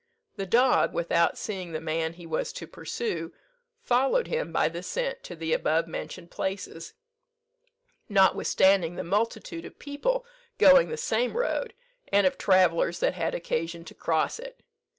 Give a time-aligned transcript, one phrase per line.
[0.35, 3.35] The dog, without seeing the man he was to pursue,
[3.83, 6.95] followed him by the scent to the above mentioned places,
[8.09, 10.25] notwithstanding the multitude of people
[10.57, 11.75] going the same road,
[12.07, 14.61] and of travellers that had occasion to cross it.